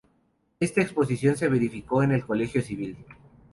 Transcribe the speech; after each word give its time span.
Esta 0.59 0.81
exposición 0.81 1.37
se 1.37 1.47
verificó 1.47 2.01
en 2.01 2.11
el 2.13 2.25
Colegio 2.25 2.63
Civil. 2.63 2.97